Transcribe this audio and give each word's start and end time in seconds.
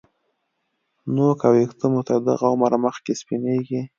نو 1.13 1.25
که 1.39 1.47
ویښته 1.53 1.85
مو 1.91 2.01
تر 2.09 2.19
دغه 2.27 2.45
عمره 2.53 2.77
مخکې 2.85 3.13
سپینېږي 3.21 3.81